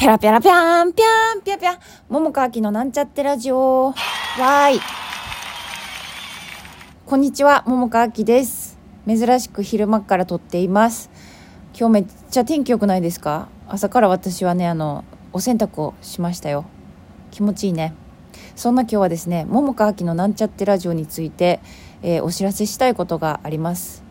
[0.00, 1.78] ペラペラぴゃんぴゃんぴゃぴゃん。
[2.08, 3.88] 桃川きのなんちゃってラジオ。
[3.88, 4.80] わーい。
[7.04, 8.78] こんにちは、桃川きです。
[9.06, 11.10] 珍しく昼間から撮っています。
[11.78, 13.48] 今日めっちゃ天気良くないですか？
[13.68, 16.64] 朝から私はね、あの、お洗濯をしましたよ。
[17.30, 17.92] 気持ちいいね。
[18.56, 21.60] そんな今日はですね、桃川きのなんちゃってラジオについて、
[22.00, 24.02] えー、お知らせしたいことがあります。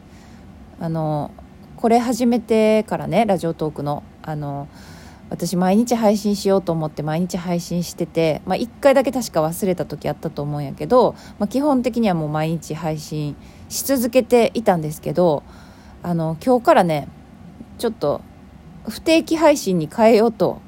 [0.79, 1.31] あの、
[1.77, 4.67] これ始めてからね、ラジオトークの、あの、
[5.29, 13.35] 私毎日配信しようと思って毎日配信してて、まあ、1回だけ確か忘れた時あったと思うんやけど、まあ、基本的にはもう毎日配信
[13.69, 15.43] し続けていたんですけど
[16.01, 17.07] あの今日からね
[17.77, 18.21] ちょっと
[18.87, 20.61] 不定期配信に変えようと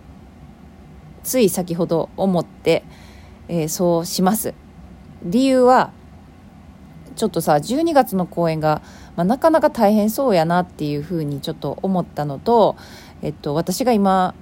[1.24, 2.84] つい先ほど思って、
[3.48, 4.54] えー、そうします。
[5.24, 5.92] 理由は
[7.16, 8.82] ちょっとさ12月の公演が、
[9.16, 12.76] まあ、なかなか大変そうやなっていうふうにちょっと思ったのと、
[13.22, 14.34] えっと、私が今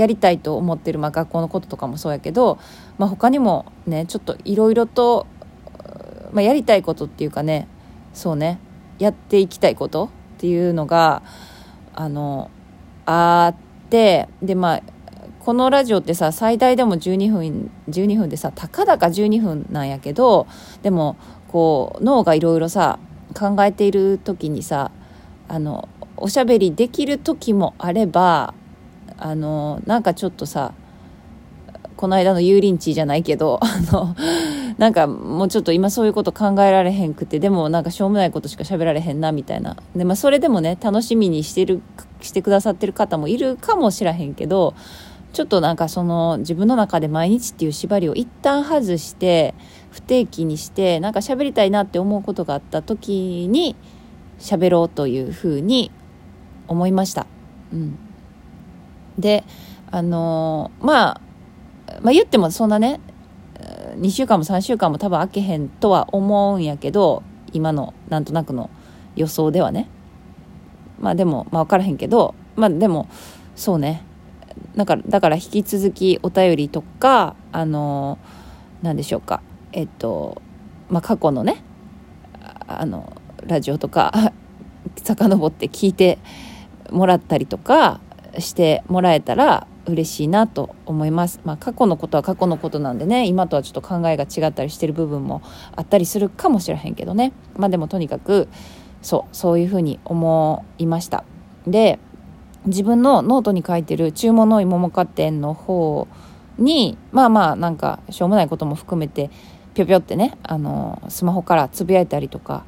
[0.00, 2.58] やりたいと思ってる、まあ、学校のこととかもそうやけど、
[2.96, 5.26] まあ、他にもねちょっといろいろと、
[6.32, 7.68] まあ、やりたいことっていうかね
[8.14, 8.58] そうね
[8.98, 11.22] やっていきたいことっていうのが
[11.94, 12.50] あの
[13.04, 14.82] あってでまあ
[15.40, 20.46] このラジオってさ最大でも12分12分でさたかだか12分なんやけど
[20.82, 21.16] でも
[21.48, 22.98] こう脳がいろいろさ
[23.34, 24.92] 考えている時にさ
[25.48, 28.54] あのおしゃべりできる時もあれば
[29.20, 30.72] あのなんかちょっとさ
[31.96, 34.16] この間の油淋鶏じゃないけど あの
[34.78, 41.82] なんかもうちょっと今そういうこと考えられへんくてでもなんかしょうもないことしか喋られへんなみたいなで、まあ、それでもね楽しみにしてる
[42.22, 44.72] してくださってる方もいるかもしらへんけど
[45.34, 49.54] ちょっとなんかその自分の中で毎日っていう縛りを一旦外して
[49.90, 53.76] 不定期にしてなんか喋りたいなって思うことがあった時に
[54.38, 55.90] 喋ろうというふうに
[56.66, 57.26] 思いました。
[57.74, 57.98] うん
[59.20, 59.44] で
[59.90, 61.20] あのー、まあ、
[62.00, 63.00] まあ言ってもそんなね
[63.96, 67.22] 2週間も3週間も多分開けへんとは思うんやけど
[67.52, 68.70] 今のなんとなくの
[69.16, 69.88] 予想ではね。
[70.98, 73.08] まあでも、まあ、分からへんけどまあでも
[73.56, 74.04] そうね。
[74.76, 78.18] だからだから引き続きお便りとかあの
[78.82, 79.42] 何でしょうか。
[79.72, 80.40] えっと
[80.88, 81.62] まあ過去のね
[82.66, 83.12] あの
[83.46, 84.32] ラジオとか
[85.02, 86.18] 遡って聞いて
[86.90, 88.00] もらったりとか
[88.38, 91.40] してもらえたら嬉しいなと思います。
[91.44, 95.42] まあ、過去のことは過去のことなんでね今とはちょっと考えが違ったりしてる部分も
[95.74, 98.48] あったりするかもしれへんけどねまあでもとにかく
[99.02, 101.24] そうそういうふうに思いました。
[101.66, 101.98] で
[102.66, 106.06] 自分のノートに書いてる注文の芋もか店の方
[106.58, 109.30] にまあまあなんかしょうもないことも含めて
[109.72, 112.64] ぴょぴょってねあのスマホからつぶやいたりとか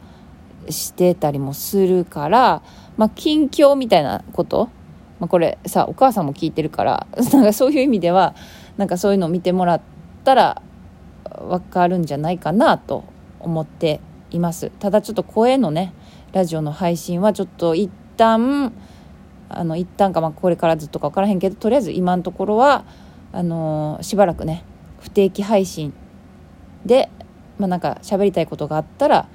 [0.71, 2.63] してたりもするから
[2.97, 4.71] まあ近況みたいなこと
[5.23, 8.35] まあ、これさお母さんも聞いてるから なんかそういう意味では
[8.77, 9.81] なんかそういうのを見てもらっ
[10.25, 10.63] たら
[11.49, 13.05] 分かるんじゃないかなと
[13.39, 14.01] 思って
[14.33, 14.73] います。
[14.81, 15.93] ただちょっと声のね
[16.33, 18.73] ラジオの配信はちょっと一旦
[19.49, 22.83] あの一旦かまあこれからずっとか分からへんけどとりあえず今のところは
[23.33, 24.65] あのー、しばらくね
[24.99, 25.95] 不定期配信
[26.85, 27.11] で
[27.59, 29.29] まあなんか喋りたいことがあったら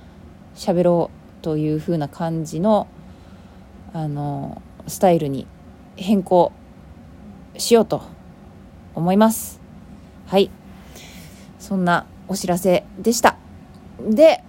[0.54, 2.88] 喋ろうという風な感じの
[3.94, 5.48] あのー、スタイルに
[5.98, 6.52] 変更
[7.58, 8.02] しようと
[8.96, 9.60] 思います。
[10.28, 10.50] はい。
[11.60, 13.38] そんなお知らせでした。
[14.00, 14.44] で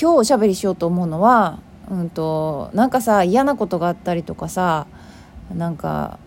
[0.00, 1.60] 今日おしゃべりしようと思うのは
[1.90, 4.86] うんとなんかさ嫌なことがあったりとかさ
[5.54, 6.18] なんか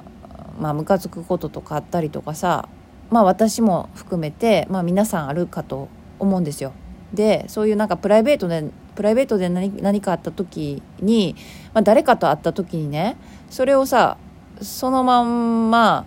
[0.60, 2.70] まあムカつくこととかあったりとかさ
[3.10, 5.90] まあ私も含めてまあ皆さんあるかと
[6.20, 6.74] 思うんですよ。
[7.14, 11.36] でそういうなんかプライベートでプライベートで何何かあった時に、
[11.74, 13.16] まあ、誰かと会った時にね
[13.50, 14.18] それをさ
[14.62, 16.06] そのまんま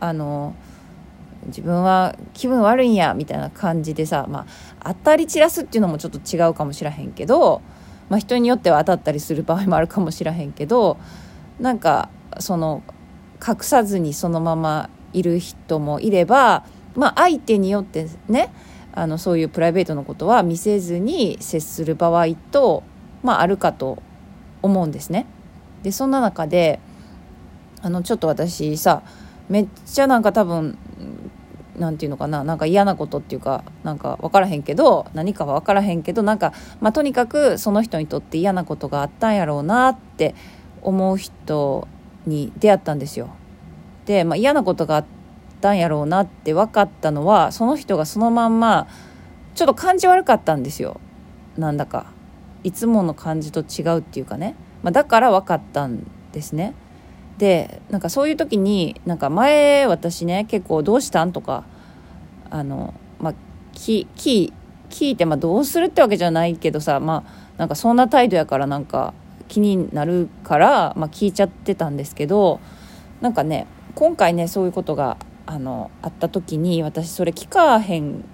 [0.00, 0.54] あの
[1.46, 4.46] 自分は気分悪いんやみたいな感じでさ、ま
[4.80, 7.62] あ、当たり散らすっていうのもちょっと違うかもしらへんけど、
[8.08, 10.98] まあ、人によっては当たったりする場合もあるかもしらへんけど
[11.58, 12.82] なんかその
[13.46, 18.52] 隠さずにそのままいる人もいれば、まあ、相手によってね
[18.92, 22.82] あのそういうプライベートのことは見せずに接する場合と、
[23.22, 24.02] まあ、あるかと
[24.60, 25.26] 思うんですね。
[25.82, 26.80] でそんな中で
[27.82, 29.02] あのちょっと私さ
[29.48, 30.78] めっちゃなんか多分
[31.78, 40.34] 何て言うのかななんか嫌なことっていうかなんか分からへんけど何かは分からへんけどなんか、まあ、とにかくその人にとって嫌なことがあったんやろうなって
[40.82, 41.88] 思う人
[42.26, 43.30] に出会ったんですよ。
[44.06, 45.06] で、まあ、嫌なことがあっ
[45.60, 48.88] たんやろうなって分かったのはその人がそのまんま
[49.54, 51.00] ちょっと感じ悪かったんですよ
[51.56, 52.06] なんだか
[52.64, 56.74] いつもの感じと違うっていうかね、まあ、だから分かったんですね。
[57.38, 61.64] でなんかそういう時になんか前私ね結構「どうしたん?」とか
[62.50, 63.34] あのまあ
[63.72, 64.52] 聞聞
[64.90, 69.14] 聞いてまあどうするってわけじゃないけどさまあなんかそんな態度やからなんか
[69.48, 72.60] 気になるから、まあ、聞いちゃってたんですけど
[73.20, 78.24] なんかね今回ねそういうことがあのあった時に私それ聞かへん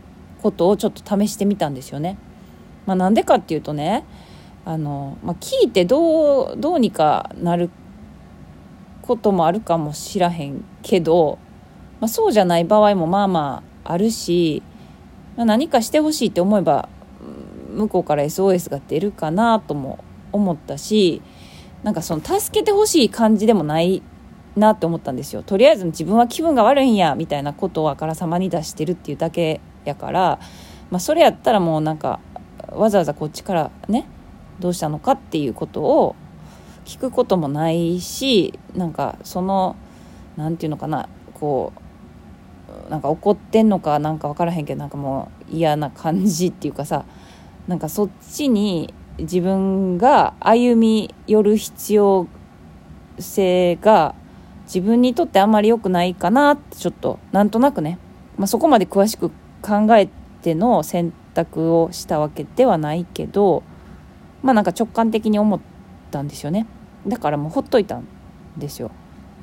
[0.43, 2.19] ことをちょっと試してみたんですよね。
[2.85, 4.05] まあ、なんでかっていうとね
[4.65, 7.71] あの、まあ、聞いてどうどうにかなる
[9.05, 11.39] こともあるかもしらへんけど、
[12.01, 14.63] まあ、そうじゃない場合もまあまああるし、
[15.37, 16.89] まあ、何かしてほしいって思えば
[17.75, 20.03] 向こうから SOS が出るかなとも
[20.33, 21.21] 思ったし
[21.83, 24.03] なんかその助けてほしい感じでもない
[24.57, 25.43] なって思ったんですよ。
[25.43, 30.39] とりあえず自分は気分が悪いんやみたいなことをあからさまに出してるっていうだけやから、
[30.91, 32.21] まあ、それやったらもうなんか
[32.71, 34.07] わざわざこっちからね
[34.61, 36.17] どうしたのかっていうことを
[36.85, 39.77] 聞くこともないしなんかその
[40.37, 41.73] 何て言うのかなこ
[42.87, 47.05] うなんか怒ってんのかなんか分からへんけどなんかもう嫌な感じっていうかさ
[47.67, 52.27] なんかそっちに自分が歩み寄る必要
[53.19, 54.15] 性が
[54.65, 57.99] 自分にとってあんまり良くないかなってちょっとなんとなくね、
[58.37, 59.31] まあ、そこまで詳しく
[59.63, 60.09] 考え
[60.43, 63.63] ての選択をしたわけではないけど
[64.43, 65.74] まあなんか直感的に思って
[66.15, 66.67] たんですよね。
[67.07, 68.07] だからもうほっといたん
[68.57, 68.93] ですよ。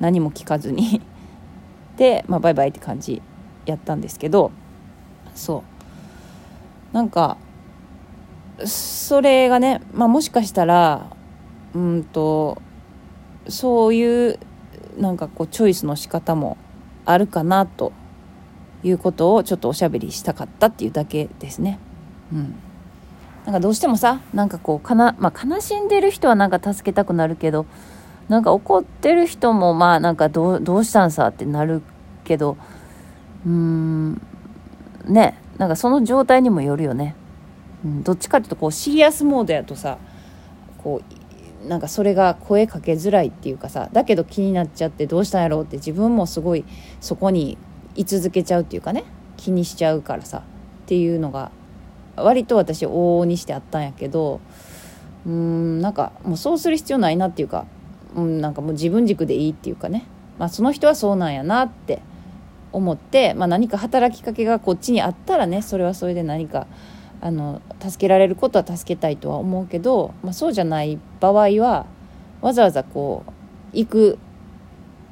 [0.00, 1.02] 何も聞かずに。
[1.98, 3.20] で、まあ、バイバイって感じ
[3.66, 4.50] やったんですけど。
[5.34, 5.62] そ
[6.92, 6.94] う。
[6.94, 7.36] なんか
[8.64, 11.06] それがね、まあ、もしかしたら
[11.74, 12.60] うんと
[13.48, 14.38] そういう
[14.98, 16.56] なんかこうチョイスの仕方も
[17.04, 17.92] あるかなと
[18.82, 21.78] いうことをちょっとおしゃべりしたかったっていうだけですね。
[22.32, 22.54] うん、
[23.44, 27.66] なんかどうしてもさなんかこうかな、まあ、悲しんでる人はなんか助けたくなるけど
[28.28, 31.82] なんか怒ってる人もまあなんかどうしたんさってなる
[32.24, 32.56] けど
[33.44, 34.20] うーん
[35.06, 37.14] ねなんかその状態にもよるよね。
[37.84, 39.98] うん、どっちかっていうとこうシリアスモードやとさ
[40.78, 41.02] こ
[41.64, 46.64] うなんかそれが声かけづらいっていうかさだけど気になっちゃってどうしたんやろうって自分もすごい
[47.00, 47.58] そこに
[47.94, 49.04] 居続けちゃうっていうかね
[49.36, 50.42] 気にしちゃうからさっ
[50.86, 51.50] ていうのが
[52.16, 54.40] 割と私往々にしてあったんやけど
[55.26, 57.66] うーんなんかもうそうする必要ないなっていうか、
[58.14, 60.06] うん、なんかもう自分軸でいいっていうかね、
[60.38, 62.02] まあ、その人はそうなんやなって
[62.72, 66.66] 思って、まあ、何か働きかけがこっちにあったらねそれはそれで何か
[67.20, 71.86] あの助けられることは助けたいとは思うけど、まあ、そうじゃない場合は
[72.40, 73.32] わざわざこう
[73.72, 74.18] 行く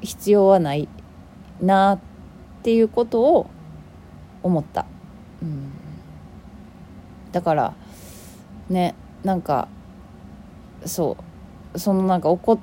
[0.01, 0.89] 必要はない
[1.61, 1.99] なっ
[2.63, 3.49] ていうことを
[4.43, 4.85] 思った、
[5.41, 5.71] うん、
[7.31, 7.73] だから
[8.69, 9.67] ねなんか
[10.85, 11.17] そ
[11.73, 12.59] うそのなんか怒っ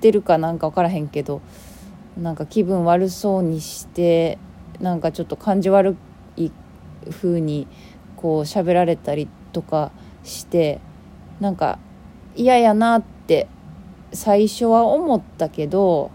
[0.00, 1.40] てるかなんか分からへんけど
[2.16, 4.38] なんか気分悪そうにして
[4.80, 5.96] なんかちょっと感じ悪
[6.36, 6.50] い
[7.10, 7.66] 風に
[8.16, 9.90] こう喋られたりとか
[10.22, 10.80] して
[11.40, 11.78] なんか
[12.36, 13.48] 嫌やなって
[14.12, 16.10] 最初は思ったけど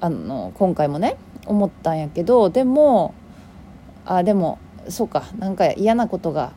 [0.00, 1.16] あの今回もね
[1.46, 3.14] 思ったんやけどでも
[4.06, 4.58] あでも
[4.88, 5.24] そうか。
[5.38, 6.52] なんか嫌なことが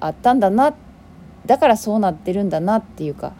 [0.00, 0.74] あったんだな。
[1.46, 3.32] だからそうなってるんだなっていうか。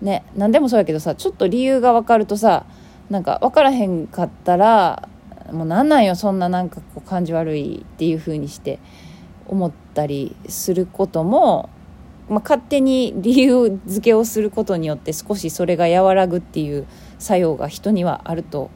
[0.00, 0.24] ね。
[0.34, 2.64] 何でもそうやけどさちょっと理由が分かるとさ
[3.10, 5.08] なんか分からへんかったら
[5.52, 8.78] もうなんなんよそんななんかこう感じ悪いっていう風にして
[9.46, 11.68] 思ったりすることも、
[12.28, 16.86] まあ、勝手に理由付けをすることによって少しそれが和らぐっていう
[17.18, 18.70] 作用が人にはあると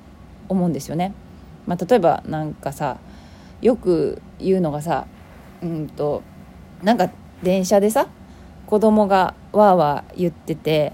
[0.48, 1.14] 思うんですよね。
[1.66, 2.98] まあ、例えばなんかさ
[3.60, 5.06] よく言うのがさ
[5.62, 6.22] うんと
[6.82, 7.10] なんか
[7.42, 8.08] 電車でさ
[8.66, 10.92] 子供がわーわー言ってて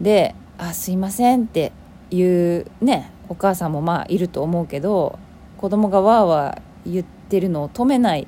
[0.00, 1.72] で「あすいません」って
[2.10, 5.18] いうねお母さんもまあいると思うけど
[5.56, 8.26] 子供がわーわー言ってるのを止めない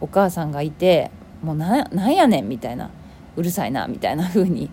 [0.00, 1.10] お母さんがいて
[1.42, 2.90] もうななんやねんみたいな
[3.36, 4.70] うるさいなみたいな風に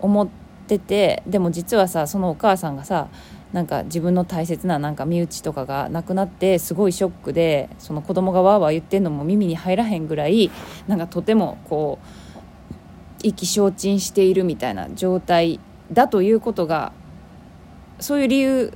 [0.00, 0.28] 思っ
[0.66, 3.08] ててでも実はさそのお母さんがさ
[3.54, 10.50] なんか自分の大切ななんか身内とかが亡くなってすごいショックでその子供がわーわー言ってんのも耳に入らへんぐらい
[10.88, 12.34] なんかとてもこう
[13.22, 15.60] 意気消沈しているみたいな状態
[15.92, 16.92] だということが
[18.00, 18.72] そういう理由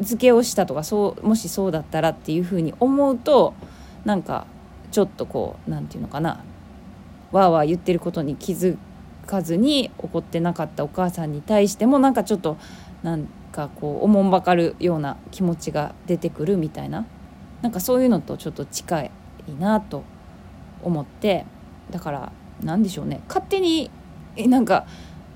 [0.00, 3.52] 付けをしたとかそうもしそうだったらっていうふうに思うと
[4.06, 4.46] なんか
[4.90, 6.42] ちょっとこう何て言うのかな
[7.30, 8.78] わーわー言ってることに気づ
[9.26, 12.56] かずに怒ってなかったお母さんに対してもなんかちょっと
[13.02, 17.06] なんかこうおもんばかるような気持ちが出てくるみたいな。
[17.62, 19.10] なんかそういうのとちょっと近い
[19.58, 20.02] なと
[20.82, 21.46] 思って。
[21.90, 22.32] だから
[22.62, 23.20] 何でしょうね。
[23.28, 23.90] 勝手に
[24.36, 24.86] なんか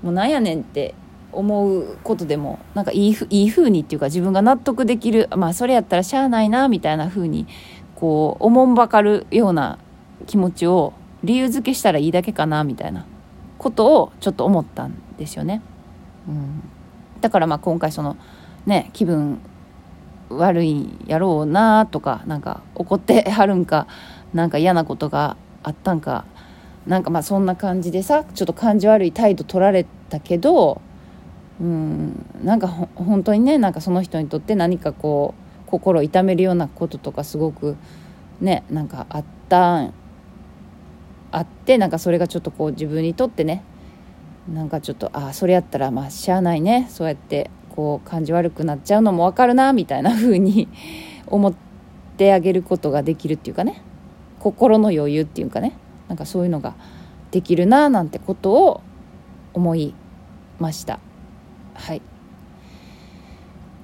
[0.01, 0.93] もうなんやねんって
[1.31, 7.47] 思うことでもなんかいいふいい風にっていうか自分が納得できるまあそれやったらしゃあないなみたいな風に
[7.95, 9.77] こうおもんばかるような
[10.25, 13.05] 気持ちを理由付けしたらいいだけかなみたいな
[13.57, 15.61] ことをちょっと思ったんですよね。
[16.27, 16.61] うん、
[17.21, 18.17] だからまあ今回その
[18.65, 19.39] ね気分
[20.29, 23.87] 悪いやろうなとかなんか怒ってはるんか
[24.33, 26.25] なんか嫌なことがあったんか
[26.85, 30.81] なんかまあそんな感じでさちょっと感じ悪い態度取られたけど
[31.59, 35.33] うんなんか本当にねなんかその人にとって何かこ
[35.67, 37.75] う心痛めるようなこととかすごく
[38.39, 39.93] ねなんかあったん
[41.31, 43.63] あってなんかそれがちょっとこう自分にとってね
[44.47, 46.87] なんかちょっとああそれやったらまあしゃあないね。
[46.89, 50.67] そうやってこう感じ悪くなっちゃうのも分かるなみたいな風に
[51.27, 51.53] 思っ
[52.17, 53.81] てあげることができるっていうかね。
[54.39, 55.73] 心の余裕っていうかね。
[56.07, 56.73] なんかそういうのが
[57.31, 58.81] できるななんてことを
[59.53, 59.93] 思い
[60.59, 60.99] ました。
[61.75, 62.01] はい。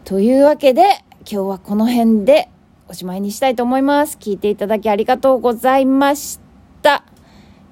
[0.04, 0.84] というわけで
[1.30, 2.50] 今日はこの辺で
[2.88, 4.18] おしまいにしたいと思います。
[4.20, 6.40] 聞いていただきありがとうございまし
[6.82, 7.04] た。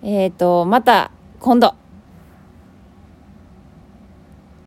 [0.01, 1.82] えっ、ー、とまた今度。